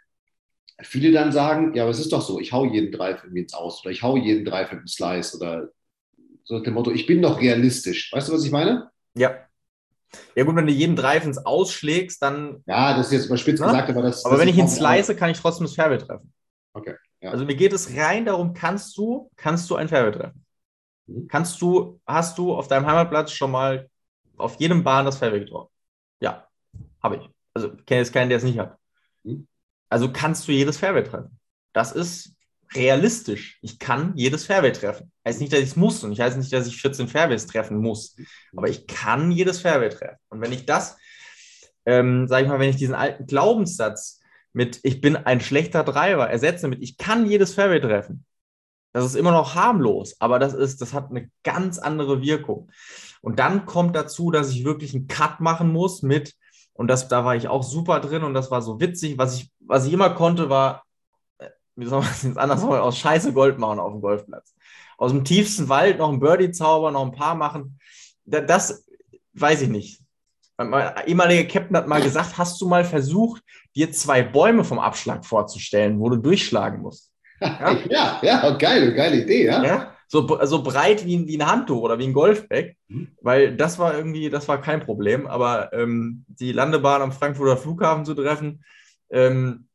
[0.80, 3.54] viele dann sagen, ja, aber es ist doch so, ich hau jeden Drive irgendwie ins
[3.54, 5.70] Aus oder ich hau jeden Drive dem Slice oder
[6.44, 8.12] so nach dem Motto, ich bin doch realistisch.
[8.12, 8.90] Weißt du, was ich meine?
[9.14, 9.47] Ja.
[10.34, 12.62] Ja gut, wenn du jeden Drive ins Ausschlägst, dann...
[12.66, 13.66] Ja, das ist jetzt überspitzt Na?
[13.66, 14.24] gesagt, aber das...
[14.24, 16.32] Aber das wenn ich ihn slice, kann ich trotzdem das Fairway treffen.
[16.72, 16.94] Okay.
[17.20, 17.30] Ja.
[17.30, 20.44] Also mir geht es rein darum, kannst du, kannst du ein Fairway treffen?
[21.06, 21.28] Mhm.
[21.28, 23.88] Kannst du, hast du auf deinem Heimatplatz schon mal
[24.36, 25.70] auf jedem Bahn das Fairway getroffen?
[26.20, 26.46] Ja,
[27.02, 27.30] habe ich.
[27.54, 28.76] Also ich kenne jetzt keinen, der es nicht hat.
[29.24, 29.46] Mhm.
[29.88, 31.38] Also kannst du jedes Fairway treffen.
[31.72, 32.34] Das ist
[32.74, 33.58] realistisch.
[33.62, 35.10] Ich kann jedes Fairway treffen.
[35.26, 37.78] Heißt nicht, dass ich es muss und ich heißt nicht, dass ich 14 Fairways treffen
[37.78, 38.16] muss.
[38.56, 40.18] Aber ich kann jedes Fairway treffen.
[40.28, 40.96] Und wenn ich das,
[41.86, 44.20] ähm, sage ich mal, wenn ich diesen alten Glaubenssatz
[44.52, 48.24] mit ich bin ein schlechter Driver ersetze mit ich kann jedes Fairway treffen,
[48.92, 52.70] das ist immer noch harmlos, aber das ist, das hat eine ganz andere Wirkung.
[53.20, 56.34] Und dann kommt dazu, dass ich wirklich einen Cut machen muss mit,
[56.72, 59.18] und das, da war ich auch super drin und das war so witzig.
[59.18, 60.84] Was ich, was ich immer konnte, war,
[61.78, 64.52] wie soll man es jetzt anders sagen, aus Scheiße Gold machen auf dem Golfplatz.
[64.96, 67.78] Aus dem tiefsten Wald noch ein Birdie-Zauber, noch ein paar machen.
[68.24, 68.84] Das, das
[69.34, 70.00] weiß ich nicht.
[70.56, 73.42] Mein ehemaliger Captain hat mal gesagt, hast du mal versucht,
[73.76, 77.12] dir zwei Bäume vom Abschlag vorzustellen, wo du durchschlagen musst?
[77.40, 79.62] Ja, ja, ja geile, geile Idee, ja.
[79.62, 79.94] ja?
[80.08, 83.08] So, so breit wie, wie ein Handtuch oder wie ein Golfbag, mhm.
[83.20, 88.04] weil das war irgendwie, das war kein Problem, aber ähm, die Landebahn am Frankfurter Flughafen
[88.04, 88.64] zu treffen,
[89.10, 89.67] ähm,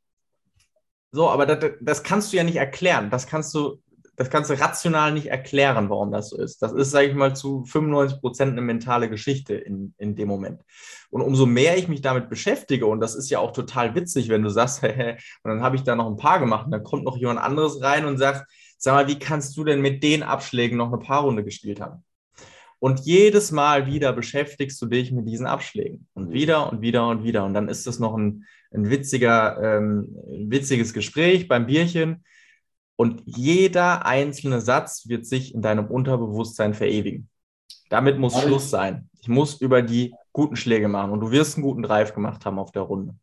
[1.13, 3.12] so, aber das, das kannst du ja nicht erklären.
[3.12, 3.80] Das kannst du,
[4.15, 6.63] das kannst du rational nicht erklären, warum das so ist.
[6.63, 10.63] Das ist, sage ich mal, zu 95 Prozent eine mentale Geschichte in, in dem Moment.
[11.12, 14.41] Und umso mehr ich mich damit beschäftige, und das ist ja auch total witzig, wenn
[14.41, 17.17] du sagst, und dann habe ich da noch ein paar gemacht, und dann kommt noch
[17.17, 20.88] jemand anderes rein und sagt, sag mal, wie kannst du denn mit den Abschlägen noch
[20.88, 22.04] eine Paarrunde gespielt haben?
[22.84, 26.06] Und jedes Mal wieder beschäftigst du dich mit diesen Abschlägen.
[26.13, 26.34] Und mhm.
[26.34, 27.46] wieder und wieder und wieder.
[27.46, 28.43] Und dann ist das noch ein,
[28.74, 30.13] ein witziger, ähm,
[30.50, 32.26] witziges Gespräch beim Bierchen
[32.98, 37.30] und jeder einzelne Satz wird sich in deinem Unterbewusstsein verewigen.
[37.89, 38.38] Damit muss.
[38.38, 39.10] Schluss sein.
[39.22, 42.60] Ich muss über die guten Schläge machen und du wirst einen guten Drive gemacht haben
[42.60, 43.15] auf der Runde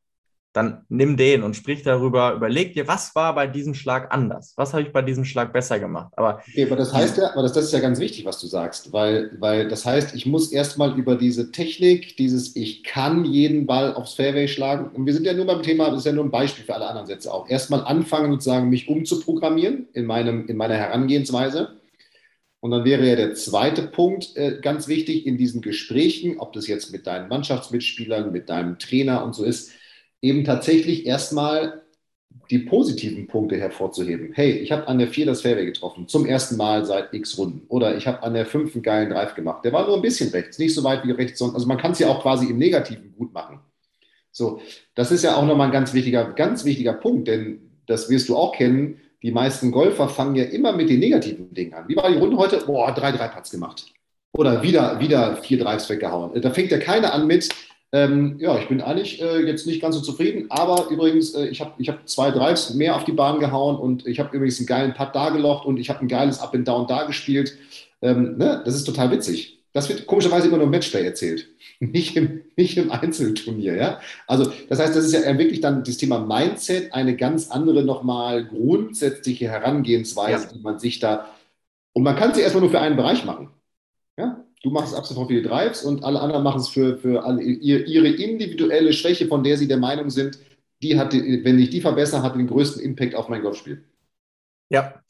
[0.52, 4.54] dann nimm den und sprich darüber, überleg dir, was war bei diesem Schlag anders?
[4.56, 6.12] Was habe ich bei diesem Schlag besser gemacht?
[6.16, 8.48] Aber, okay, aber das heißt ja, aber das, das ist ja ganz wichtig, was du
[8.48, 13.66] sagst, weil, weil das heißt, ich muss erstmal über diese Technik, dieses ich kann jeden
[13.66, 16.24] Ball aufs Fairway schlagen, und wir sind ja nur beim Thema, das ist ja nur
[16.24, 20.56] ein Beispiel für alle anderen Sätze auch, erstmal anfangen sozusagen, mich umzuprogrammieren in, meinem, in
[20.56, 21.76] meiner Herangehensweise.
[22.62, 26.66] Und dann wäre ja der zweite Punkt äh, ganz wichtig in diesen Gesprächen, ob das
[26.66, 29.70] jetzt mit deinen Mannschaftsmitspielern, mit deinem Trainer und so ist,
[30.22, 31.82] eben tatsächlich erstmal
[32.50, 34.32] die positiven Punkte hervorzuheben.
[34.32, 37.62] Hey, ich habe an der 4 das Fairway getroffen, zum ersten Mal seit x Runden.
[37.68, 39.64] Oder ich habe an der 5 einen geilen Drive gemacht.
[39.64, 41.40] Der war nur ein bisschen rechts, nicht so weit wie rechts.
[41.40, 43.60] Also man kann es ja auch quasi im Negativen gut machen.
[44.32, 44.60] So,
[44.94, 48.36] das ist ja auch nochmal ein ganz wichtiger, ganz wichtiger Punkt, denn das wirst du
[48.36, 49.00] auch kennen.
[49.22, 51.88] Die meisten Golfer fangen ja immer mit den negativen Dingen an.
[51.88, 52.58] Wie war die Runde heute?
[52.64, 53.86] Boah, drei Dreipatz gemacht.
[54.32, 56.40] Oder wieder, wieder vier Drives weggehauen.
[56.40, 57.48] Da fängt ja keiner an mit,
[57.92, 61.60] ähm, ja, ich bin eigentlich äh, jetzt nicht ganz so zufrieden, aber übrigens, äh, ich
[61.60, 64.68] habe ich hab zwei Drives mehr auf die Bahn gehauen und ich habe übrigens einen
[64.68, 67.56] geilen Putt da gelocht und ich habe ein geiles Up and Down da gespielt.
[68.00, 68.62] Ähm, ne?
[68.64, 69.58] Das ist total witzig.
[69.72, 71.48] Das wird komischerweise immer nur im Matchplay erzählt,
[71.80, 73.74] nicht im, nicht im Einzelturnier.
[73.74, 74.00] Ja?
[74.28, 78.44] Also, das heißt, das ist ja wirklich dann das Thema Mindset, eine ganz andere nochmal
[78.44, 80.52] grundsätzliche Herangehensweise, ja.
[80.52, 81.28] die man sich da.
[81.92, 83.50] Und man kann sie erstmal nur für einen Bereich machen.
[84.16, 84.44] Ja?
[84.62, 88.08] Du machst ab sofort viele Drives und alle anderen machen es für, für alle, ihre
[88.08, 90.38] individuelle Schwäche, von der sie der Meinung sind,
[90.82, 93.84] die hat, wenn ich die verbessere, hat den größten Impact auf mein Golfspiel.
[94.70, 95.02] Ja,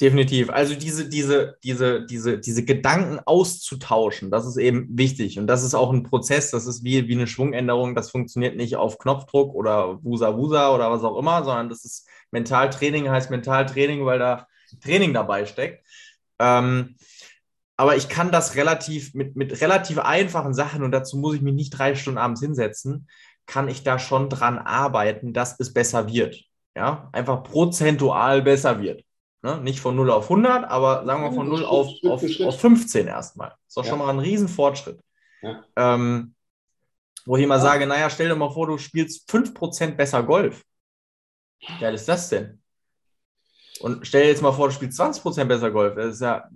[0.00, 0.48] definitiv.
[0.50, 5.38] Also diese, diese, diese, diese, diese Gedanken auszutauschen, das ist eben wichtig.
[5.38, 8.76] Und das ist auch ein Prozess, das ist wie, wie eine Schwungänderung, das funktioniert nicht
[8.76, 14.04] auf Knopfdruck oder Wusa Wusa oder was auch immer, sondern das ist Mentaltraining, heißt Mentaltraining,
[14.04, 14.46] weil da
[14.82, 15.84] Training dabei steckt.
[16.38, 16.94] Ähm,
[17.78, 21.54] aber ich kann das relativ mit, mit relativ einfachen Sachen und dazu muss ich mich
[21.54, 23.08] nicht drei Stunden abends hinsetzen,
[23.46, 26.42] kann ich da schon dran arbeiten, dass es besser wird.
[26.76, 29.04] Ja, einfach prozentual besser wird.
[29.42, 29.60] Ne?
[29.60, 33.50] Nicht von 0 auf 100, aber sagen wir von 0 auf, auf, auf 15 erstmal.
[33.50, 33.90] Das ist doch ja.
[33.90, 35.00] schon mal ein Riesenfortschritt.
[35.42, 35.64] Ja.
[35.76, 36.34] Ähm,
[37.26, 37.60] wo ich immer ja.
[37.60, 40.64] sage, naja, stell dir mal vor, du spielst 5% besser Golf.
[41.60, 42.60] Wie geil ist das denn?
[43.80, 45.94] Und stell dir jetzt mal vor, du spielst 20% besser Golf.
[45.94, 46.48] Das ist ja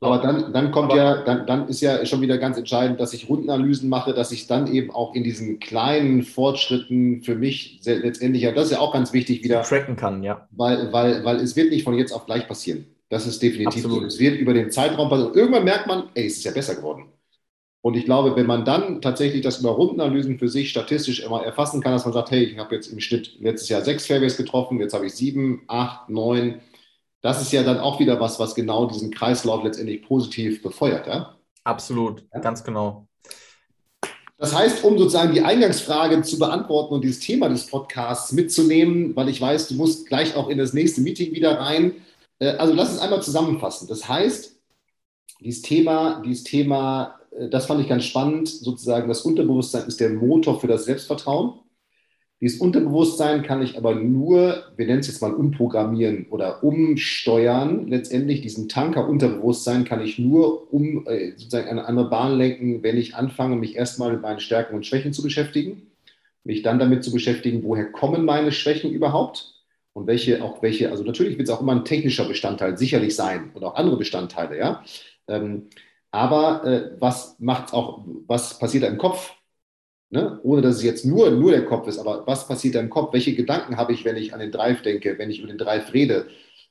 [0.00, 3.14] aber dann, dann kommt Aber ja, dann, dann ist ja schon wieder ganz entscheidend, dass
[3.14, 8.42] ich Rundenanalysen mache, dass ich dann eben auch in diesen kleinen Fortschritten für mich letztendlich,
[8.42, 9.62] ja, das ist ja auch ganz wichtig wieder.
[9.62, 10.46] Tracken kann, ja.
[10.50, 12.86] Weil, weil, weil es wird nicht von jetzt auf gleich passieren.
[13.08, 14.02] Das ist definitiv Absolut.
[14.02, 14.06] so.
[14.06, 15.34] Es wird über den Zeitraum passieren.
[15.34, 17.06] Irgendwann merkt man, ey, es ist ja besser geworden.
[17.80, 21.80] Und ich glaube, wenn man dann tatsächlich das über Rundenanalysen für sich statistisch immer erfassen
[21.80, 24.80] kann, dass man sagt, hey, ich habe jetzt im Schnitt letztes Jahr sechs Fairways getroffen,
[24.80, 26.60] jetzt habe ich sieben, acht, neun,
[27.26, 31.08] das ist ja dann auch wieder was, was genau diesen Kreislauf letztendlich positiv befeuert.
[31.08, 31.34] Ja?
[31.64, 32.38] Absolut, ja?
[32.38, 33.08] ganz genau.
[34.38, 39.28] Das heißt, um sozusagen die Eingangsfrage zu beantworten und dieses Thema des Podcasts mitzunehmen, weil
[39.28, 41.96] ich weiß, du musst gleich auch in das nächste Meeting wieder rein.
[42.38, 43.88] Äh, also lass uns einmal zusammenfassen.
[43.88, 44.60] Das heißt,
[45.40, 50.10] dieses Thema, dieses Thema, äh, das fand ich ganz spannend, sozusagen das Unterbewusstsein ist der
[50.10, 51.54] Motor für das Selbstvertrauen.
[52.46, 57.88] Dieses Unterbewusstsein kann ich aber nur, wir nennen es jetzt mal umprogrammieren oder umsteuern.
[57.88, 62.98] Letztendlich diesen Tanker Unterbewusstsein kann ich nur um äh, sozusagen eine andere Bahn lenken, wenn
[62.98, 65.90] ich anfange, mich erstmal mit meinen Stärken und Schwächen zu beschäftigen,
[66.44, 69.52] mich dann damit zu beschäftigen, woher kommen meine Schwächen überhaupt
[69.92, 73.50] und welche auch welche, also natürlich wird es auch immer ein technischer Bestandteil sicherlich sein
[73.54, 74.84] und auch andere Bestandteile, ja.
[75.26, 75.64] Ähm,
[76.12, 79.32] aber äh, was macht auch, was passiert im Kopf?
[80.10, 80.38] Ne?
[80.44, 83.12] Ohne dass es jetzt nur, nur der Kopf ist, aber was passiert da im Kopf?
[83.12, 85.92] Welche Gedanken habe ich, wenn ich an den Drive denke, wenn ich über den Drive
[85.92, 86.28] rede?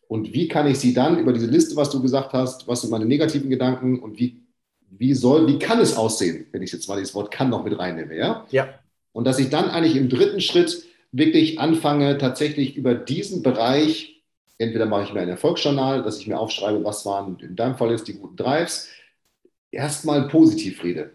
[0.08, 2.92] Und wie kann ich sie dann über diese Liste, was du gesagt hast, was sind
[2.92, 4.42] meine negativen Gedanken und wie,
[4.90, 7.78] wie soll, wie kann es aussehen, wenn ich jetzt mal dieses Wort kann noch mit
[7.78, 8.46] reinnehme, ja?
[8.52, 8.70] Ja.
[9.12, 14.22] Und dass ich dann eigentlich im dritten Schritt wirklich anfange, tatsächlich über diesen Bereich,
[14.58, 17.92] entweder mache ich mir ein Erfolgsjournal, dass ich mir aufschreibe, was waren in deinem Fall
[17.92, 18.90] jetzt die guten Drives,
[19.72, 21.12] erstmal positiv rede.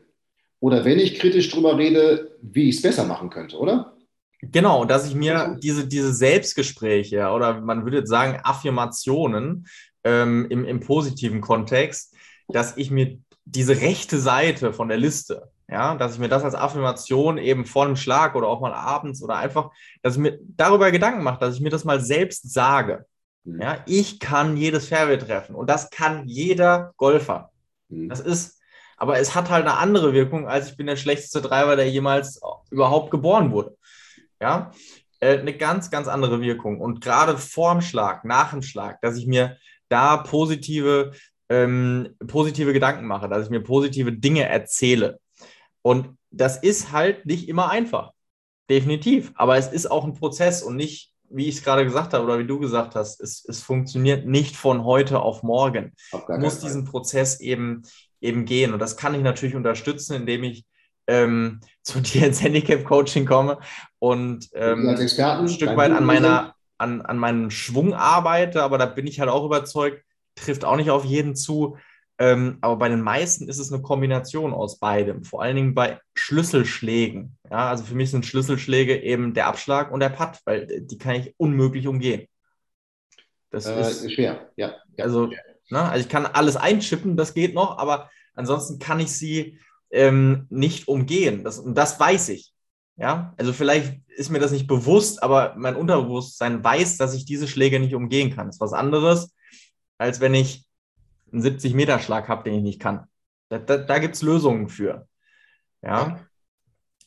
[0.60, 3.96] Oder wenn ich kritisch drüber rede, wie ich es besser machen könnte, oder?
[4.42, 9.66] Genau, dass ich mir diese, diese Selbstgespräche oder man würde jetzt sagen Affirmationen
[10.04, 12.14] ähm, im, im positiven Kontext,
[12.48, 16.54] dass ich mir diese rechte Seite von der Liste, ja, dass ich mir das als
[16.54, 19.70] Affirmation eben vor dem Schlag oder auch mal abends oder einfach,
[20.02, 23.04] dass ich mir darüber Gedanken mache, dass ich mir das mal selbst sage.
[23.44, 23.60] Mhm.
[23.60, 27.50] Ja, ich kann jedes Fairway treffen und das kann jeder Golfer.
[27.88, 28.08] Mhm.
[28.08, 28.59] Das ist
[29.00, 32.38] aber es hat halt eine andere Wirkung, als ich bin der schlechteste Treiber, der jemals
[32.70, 33.76] überhaupt geboren wurde.
[34.42, 34.72] Ja,
[35.20, 36.80] äh, eine ganz, ganz andere Wirkung.
[36.80, 39.56] Und gerade vorm Schlag, nach dem Schlag, dass ich mir
[39.88, 41.12] da positive,
[41.48, 45.18] ähm, positive Gedanken mache, dass ich mir positive Dinge erzähle.
[45.80, 48.12] Und das ist halt nicht immer einfach.
[48.68, 49.32] Definitiv.
[49.34, 52.38] Aber es ist auch ein Prozess und nicht, wie ich es gerade gesagt habe oder
[52.38, 55.94] wie du gesagt hast, es, es funktioniert nicht von heute auf morgen.
[56.12, 57.82] Auf ich muss diesen Prozess eben
[58.20, 58.72] eben gehen.
[58.72, 60.64] Und das kann ich natürlich unterstützen, indem ich
[61.06, 63.58] ähm, zu dir ins Handicap-Coaching komme
[63.98, 68.62] und ähm, als Experten, ein Stück weit an, meiner, an, an meinem Schwung arbeite.
[68.62, 70.04] Aber da bin ich halt auch überzeugt,
[70.34, 71.76] trifft auch nicht auf jeden zu.
[72.18, 75.98] Ähm, aber bei den meisten ist es eine Kombination aus beidem, vor allen Dingen bei
[76.14, 77.38] Schlüsselschlägen.
[77.50, 81.14] Ja, also für mich sind Schlüsselschläge eben der Abschlag und der Putt, weil die kann
[81.14, 82.28] ich unmöglich umgehen.
[83.48, 84.74] Das äh, ist schwer, ja.
[84.98, 85.30] Also
[85.70, 85.80] Ne?
[85.80, 89.58] Also ich kann alles einchippen, das geht noch, aber ansonsten kann ich sie
[89.90, 91.44] ähm, nicht umgehen.
[91.44, 92.52] Das, und das weiß ich.
[92.96, 97.48] Ja, also vielleicht ist mir das nicht bewusst, aber mein Unterbewusstsein weiß, dass ich diese
[97.48, 98.46] Schläge nicht umgehen kann.
[98.46, 99.34] Das ist was anderes,
[99.96, 100.66] als wenn ich
[101.32, 103.06] einen 70-Meter-Schlag habe, den ich nicht kann.
[103.48, 105.08] Da, da, da gibt es Lösungen für.
[105.82, 106.20] Ja.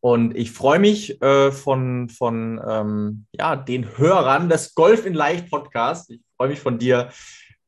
[0.00, 5.48] Und ich freue mich äh, von, von ähm, ja, den Hörern des Golf in Leicht
[5.48, 6.10] Podcast.
[6.10, 7.10] Ich freue mich von dir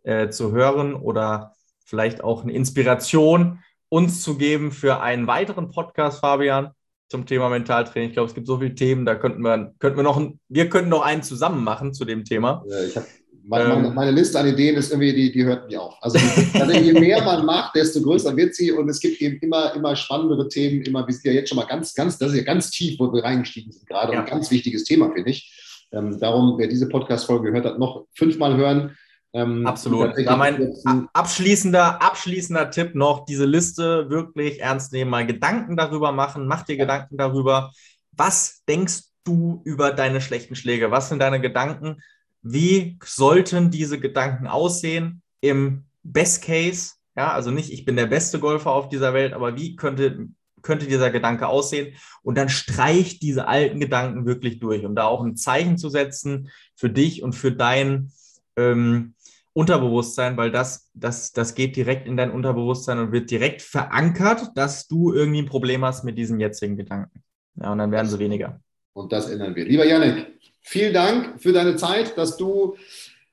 [0.02, 1.52] äh, zu hören oder
[1.84, 3.62] vielleicht auch eine Inspiration
[3.94, 6.72] uns zu geben für einen weiteren Podcast, Fabian,
[7.08, 8.08] zum Thema Mentaltraining.
[8.08, 10.90] Ich glaube, es gibt so viele Themen, da könnten wir, könnten wir noch, wir könnten
[10.90, 12.64] noch einen zusammen machen zu dem Thema.
[12.68, 13.06] Ja, ich habe
[13.44, 15.94] meine, meine, meine, Liste an Ideen ist irgendwie, die, die hört nie auf.
[16.00, 16.18] Also,
[16.54, 19.94] also, je mehr man macht, desto größer wird sie und es gibt eben immer, immer
[19.94, 20.82] spannendere Themen.
[20.82, 23.12] Immer, wir sind ja jetzt schon mal ganz, ganz, das ist ja ganz tief, wo
[23.12, 24.18] wir reingestiegen sind gerade ja.
[24.18, 25.86] und ein ganz wichtiges Thema, finde ich.
[25.92, 28.96] Ähm, darum, wer diese Podcast-Folge gehört hat, noch fünfmal hören.
[29.34, 30.14] Ähm, Absolut.
[30.24, 30.74] Da mein
[31.12, 36.76] abschließender, abschließender Tipp noch, diese Liste wirklich ernst nehmen, mal Gedanken darüber machen, mach dir
[36.76, 37.72] Gedanken darüber,
[38.12, 40.90] was denkst du über deine schlechten Schläge?
[40.90, 41.96] Was sind deine Gedanken?
[42.44, 46.92] wie sollten diese Gedanken aussehen im Best Case?
[47.16, 50.28] Ja, also nicht, ich bin der beste Golfer auf dieser Welt, aber wie könnte,
[50.60, 51.96] könnte dieser Gedanke aussehen?
[52.22, 56.50] Und dann streich diese alten Gedanken wirklich durch, um da auch ein Zeichen zu setzen
[56.76, 58.12] für dich und für dein
[58.56, 59.14] ähm,
[59.54, 64.86] Unterbewusstsein, weil das, das, das geht direkt in dein Unterbewusstsein und wird direkt verankert, dass
[64.88, 67.22] du irgendwie ein Problem hast mit diesen jetzigen Gedanken.
[67.56, 68.60] Ja, und dann werden sie weniger.
[68.92, 69.64] Und das ändern wir.
[69.64, 70.34] Lieber Janik,
[70.66, 72.74] Vielen Dank für deine Zeit, dass du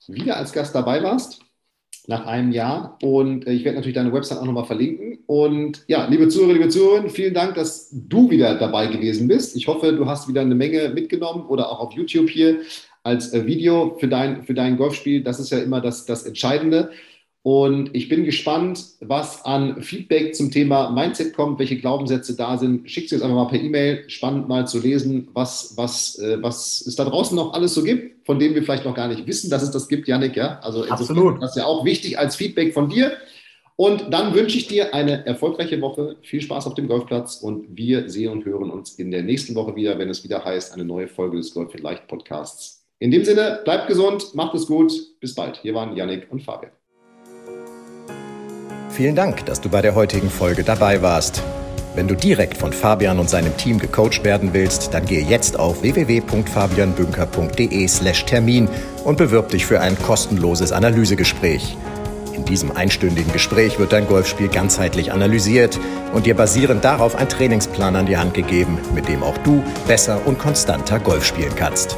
[0.08, 1.42] wieder als Gast dabei warst
[2.08, 2.98] nach einem Jahr.
[3.02, 5.20] Und äh, ich werde natürlich deine Website auch nochmal verlinken.
[5.28, 9.56] Und ja, liebe Zuhörer, liebe Zuhörer, vielen Dank, dass du wieder dabei gewesen bist.
[9.56, 12.60] Ich hoffe, du hast wieder eine Menge mitgenommen oder auch auf YouTube hier
[13.04, 15.24] als äh, Video für dein, für dein Golfspiel.
[15.24, 16.92] Das ist ja immer das, das Entscheidende.
[17.44, 22.90] Und ich bin gespannt, was an Feedback zum Thema Mindset kommt, welche Glaubenssätze da sind.
[22.90, 24.08] Schickt sie jetzt einfach mal per E-Mail.
[24.10, 28.28] Spannend mal zu lesen, was, was, äh, was es da draußen noch alles so gibt,
[28.28, 30.36] von dem wir vielleicht noch gar nicht wissen, dass es das gibt, Janik.
[30.36, 30.60] Ja?
[30.60, 31.42] Also Absolut.
[31.42, 33.14] das ist ja auch wichtig als Feedback von dir.
[33.76, 38.08] Und dann wünsche ich dir eine erfolgreiche Woche, viel Spaß auf dem Golfplatz und wir
[38.08, 41.08] sehen und hören uns in der nächsten Woche wieder, wenn es wieder heißt, eine neue
[41.08, 42.81] Folge des Golf Leicht Podcasts.
[43.02, 45.58] In dem Sinne, bleibt gesund, macht es gut, bis bald.
[45.64, 46.72] Hier waren Janik und Fabian.
[48.92, 51.42] Vielen Dank, dass du bei der heutigen Folge dabei warst.
[51.96, 55.82] Wenn du direkt von Fabian und seinem Team gecoacht werden willst, dann gehe jetzt auf
[55.82, 58.70] www.fabianbünker.de/termin
[59.04, 61.76] und bewirb dich für ein kostenloses Analysegespräch.
[62.36, 65.80] In diesem einstündigen Gespräch wird dein Golfspiel ganzheitlich analysiert
[66.14, 70.22] und dir basierend darauf ein Trainingsplan an die Hand gegeben, mit dem auch du besser
[70.28, 71.98] und konstanter Golf spielen kannst.